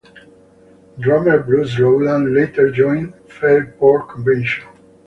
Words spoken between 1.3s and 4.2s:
Bruce Rowland later joined Fairport